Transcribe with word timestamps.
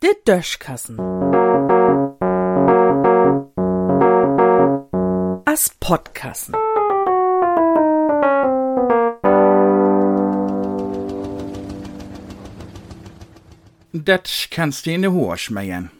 De 0.00 0.14
Döschkassen. 0.24 0.98
As 5.44 5.70
Podkassen. 5.80 6.54
Dat 13.92 14.48
kannst 14.50 14.86
du 14.86 14.90
in 14.90 15.02
de 15.02 15.10
Hohr 15.10 15.36
schmeien. 15.36 15.90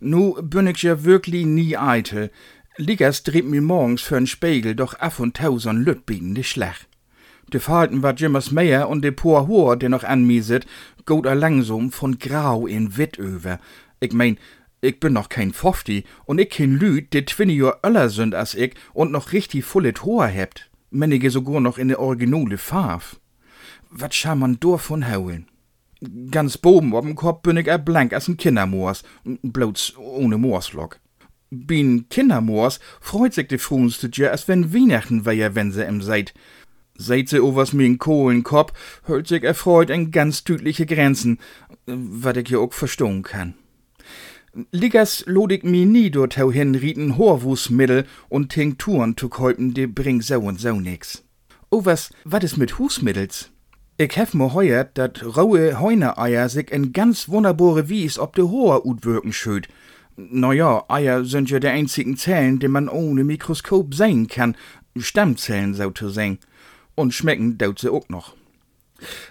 Nu 0.00 0.40
bin 0.40 0.66
ich 0.66 0.82
ja 0.82 1.04
wirklich 1.04 1.44
nie 1.44 1.76
eitel. 1.76 2.30
Liggers 2.76 3.22
dreht 3.24 3.44
mir 3.44 3.60
morgens 3.60 4.02
für'n 4.02 4.26
Spiegel 4.26 4.74
doch 4.74 4.94
af 4.98 5.20
und 5.20 5.36
tausend 5.36 5.84
Lüt 5.84 6.06
bietende 6.06 6.44
schlecht. 6.44 6.88
De 7.52 7.60
Verhalten 7.60 8.02
war 8.02 8.14
Jimmers 8.14 8.50
Meier 8.50 8.88
und 8.88 9.02
de 9.02 9.10
poor 9.10 9.46
Hohr, 9.46 9.76
der 9.76 9.88
noch 9.88 10.04
an 10.04 10.24
mir 10.24 10.42
sit, 10.42 10.66
geht 11.06 11.24
er 11.24 11.34
langsam 11.34 11.90
von 11.90 12.18
grau 12.18 12.66
in 12.66 12.96
witt 12.96 13.16
über. 13.16 13.58
Ich 14.00 14.12
mein, 14.12 14.38
ich 14.80 15.00
bin 15.00 15.14
noch 15.14 15.28
kein 15.28 15.52
Fofti 15.52 16.04
und 16.26 16.38
ich 16.38 16.50
kenn 16.50 16.78
Lüd, 16.78 17.12
die 17.12 17.24
twinne 17.24 17.52
Jahr 17.52 17.78
öller 17.82 18.10
sind 18.10 18.34
als 18.34 18.54
ich 18.54 18.74
und 18.92 19.10
noch 19.10 19.32
richtig 19.32 19.64
vollet 19.64 20.04
Haar 20.04 20.28
hebt. 20.28 20.70
Männige 20.90 21.30
sogar 21.30 21.60
noch 21.60 21.78
in 21.78 21.88
der 21.88 22.00
originale 22.00 22.58
Farbe. 22.58 23.04
Was 23.90 24.14
schau 24.14 24.36
man 24.36 24.60
davon 24.60 25.10
haulen? 25.10 25.46
Ganz 26.30 26.58
boben 26.58 26.92
ob'm 26.94 27.16
Kopf 27.16 27.42
bin 27.42 27.56
ich 27.56 27.66
er 27.66 27.78
blank 27.78 28.12
als 28.12 28.28
ein 28.28 28.36
Kindermoors, 28.36 29.02
bloß 29.24 29.96
ohne 29.96 30.38
Moorslock. 30.38 31.00
Bin 31.50 32.08
Kindermoors 32.08 32.78
freut 33.00 33.34
sich 33.34 33.48
de 33.48 33.58
Fruenste 33.58 34.10
ja, 34.12 34.30
als 34.30 34.46
wenn 34.46 34.72
Weihnachten 34.72 35.24
wär, 35.24 35.54
wenn 35.54 35.72
se 35.72 35.84
em 35.84 36.02
seid. 36.02 36.34
Seid 37.00 37.28
se 37.28 37.40
overs 37.40 37.72
min 37.72 37.98
Kohlenkopf, 37.98 38.72
hält 39.04 39.28
sich 39.28 39.44
erfreut 39.44 39.88
en 39.88 40.10
ganz 40.10 40.42
tütliche 40.42 40.84
Grenzen, 40.84 41.38
wat 41.86 42.36
ich 42.36 42.48
ja 42.48 42.58
auch 42.58 42.72
verstohn 42.72 43.22
kann. 43.22 43.54
Liggers 44.72 45.24
lod 45.26 45.52
ich 45.52 45.62
mi 45.62 45.84
nie 45.84 46.10
dort 46.10 46.34
hin 46.34 46.74
rieten 46.74 47.16
Horwusmittel 47.16 48.04
und 48.28 48.50
Tinkturen 48.50 49.16
zu 49.16 49.28
käupen, 49.28 49.74
die 49.74 49.86
bring 49.86 50.20
so 50.20 50.40
und 50.40 50.58
so 50.58 50.72
nix. 50.72 51.22
Oh, 51.70 51.84
was, 51.84 52.10
wat 52.24 52.42
is 52.42 52.56
mit 52.56 52.78
Husmittels? 52.78 53.50
Ich 53.96 54.16
hef 54.16 54.34
mir 54.34 54.52
heuert, 54.52 54.98
dat 54.98 55.36
raue 55.36 55.78
Heunereier 55.78 56.48
sich 56.48 56.72
in 56.72 56.92
ganz 56.92 57.28
wunderbare 57.28 57.88
Wies 57.88 58.18
ob 58.18 58.34
de 58.34 58.44
Hoher 58.44 58.84
utwirken 58.84 59.32
schöd. 59.32 59.68
Na 60.16 60.52
ja, 60.52 60.84
Eier 60.88 61.24
sind 61.24 61.48
ja 61.48 61.60
die 61.60 61.68
einzigen 61.68 62.16
Zellen, 62.16 62.58
die 62.58 62.66
man 62.66 62.88
ohne 62.88 63.22
Mikroskop 63.22 63.94
sehen 63.94 64.26
kann. 64.26 64.56
Stammzellen, 64.96 65.74
so 65.74 65.90
zu 65.90 66.10
sehen. 66.10 66.38
Und 66.98 67.14
schmecken 67.14 67.58
daut 67.58 67.78
sie 67.78 67.92
auch 67.92 68.08
noch. 68.08 68.34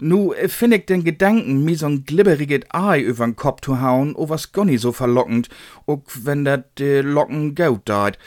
Nu 0.00 0.34
find 0.48 0.74
ich 0.74 0.86
den 0.86 1.04
Gedanken, 1.04 1.64
mir 1.64 1.76
so'n 1.76 2.04
glibberiges 2.04 2.64
Ei 2.70 3.00
übern 3.00 3.36
Kopf 3.36 3.60
zu 3.60 3.80
hauen, 3.80 4.16
o 4.16 4.28
was 4.28 4.50
nicht 4.64 4.80
so 4.80 4.90
verlockend, 4.90 5.48
auch 5.86 6.02
wenn 6.24 6.44
dat 6.44 6.76
de 6.80 7.02
Locken 7.02 7.54
gaut 7.54 7.82
deit. 7.84 8.18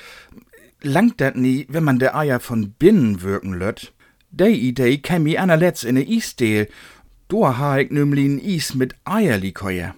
Langt 0.82 1.20
dat 1.20 1.36
nie, 1.36 1.66
wenn 1.68 1.84
man 1.84 2.00
de 2.00 2.14
Eier 2.14 2.40
von 2.40 2.72
binnen 2.80 3.24
wirken 3.24 3.60
lött? 3.60 3.92
De 4.32 4.48
Idee 4.48 5.00
käm 5.00 5.24
mi 5.24 5.38
anerletzt 5.38 5.84
in 5.84 5.96
de 5.96 6.06
Isdeel. 6.06 6.70
Da 7.28 7.58
ha 7.58 7.78
ich 7.80 7.92
nämlich 7.92 8.42
Is 8.42 8.74
mit 8.74 8.96
Eierlikör. 9.04 9.96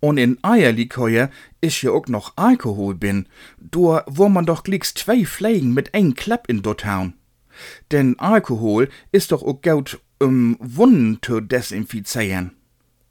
Und 0.00 0.18
in 0.18 0.36
Eierlikör 0.44 1.30
is 1.62 1.80
ja 1.80 1.92
auch 1.92 2.08
noch 2.08 2.34
Alkohol 2.36 2.94
bin. 2.94 3.26
Da 3.56 4.04
wo 4.06 4.28
man 4.28 4.44
doch 4.44 4.64
glicks 4.64 4.92
zwei 4.92 5.24
Flägen 5.24 5.72
mit 5.72 5.94
ein 5.94 6.12
Klapp 6.12 6.46
in 6.50 6.60
dort 6.60 6.84
hauen. 6.84 7.14
Denn 7.92 8.18
Alkohol 8.18 8.88
ist 9.12 9.32
doch 9.32 9.42
auch 9.42 9.60
gut, 9.60 10.00
um 10.18 10.56
Wunden 10.60 11.18
zu 11.22 11.40
desinfizieren. 11.40 12.52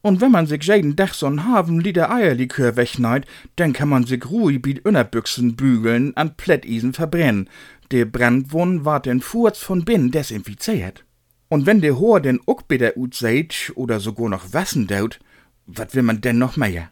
Und 0.01 0.21
wenn 0.21 0.29
man 0.29 0.45
sich 0.45 0.61
jeden 0.63 0.95
Tag 0.95 1.13
so'n 1.13 1.45
Haven 1.45 1.79
Liter 1.79 2.11
Eierlikör 2.11 2.75
wegneigt, 2.75 3.27
dann 3.55 3.73
kann 3.73 3.89
man 3.89 4.05
sich 4.05 4.23
ruhig 4.29 4.63
mit 4.63 4.79
Innerbüchsen 4.85 5.55
bügeln 5.55 6.15
an 6.15 6.37
Plättisen 6.37 6.93
verbrennen. 6.93 7.49
Der 7.89 8.05
Brandwund 8.05 8.85
ward 8.85 9.07
den 9.07 9.19
Furz 9.19 9.57
von 9.57 9.83
binnen 9.83 10.11
desinfiziert. 10.11 11.05
Und 11.49 11.65
wenn 11.65 11.81
der 11.81 11.97
Hoher 11.97 12.19
den 12.19 12.39
auch 12.45 12.61
bitter 12.61 12.97
ut 12.97 13.15
seid 13.15 13.71
oder 13.73 13.99
sogar 13.99 14.29
noch 14.29 14.53
wassen 14.53 14.85
daut, 14.85 15.19
wat 15.65 15.95
will 15.95 16.03
man 16.03 16.21
denn 16.21 16.37
noch 16.37 16.55
mehr? 16.55 16.91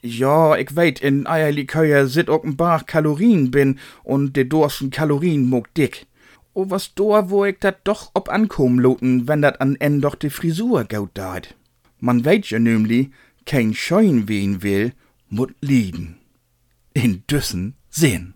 Ja, 0.00 0.56
ich 0.56 0.76
weet, 0.76 1.00
in 1.00 1.26
Eierlikör 1.26 2.06
sit 2.06 2.28
auch 2.28 2.44
ein 2.44 2.56
paar 2.56 2.84
Kalorien 2.84 3.50
bin 3.50 3.78
und 4.02 4.36
de 4.36 4.44
Dorsten 4.44 4.90
Kalorien 4.90 5.48
mog 5.48 5.74
dick. 5.74 6.06
Was 6.54 6.94
do, 6.94 7.30
wo 7.30 7.44
ich 7.44 7.58
dat 7.60 7.80
doch 7.84 8.10
ob 8.14 8.28
ankommen 8.28 8.78
loten, 8.78 9.26
wenn 9.26 9.42
dat 9.42 9.60
an 9.60 9.76
en 9.76 10.00
doch 10.00 10.14
de 10.14 10.30
Frisur 10.30 10.84
gaut 10.84 11.10
daht. 11.14 11.54
Man 11.98 12.24
weet 12.24 12.46
ja 12.50 12.58
nämlich, 12.58 13.10
kein 13.46 13.74
Scheun 13.74 14.28
wen 14.28 14.62
will, 14.62 14.92
mut 15.28 15.54
lieden. 15.60 16.18
In 16.92 17.24
Düssen 17.26 17.74
sehen. 17.88 18.34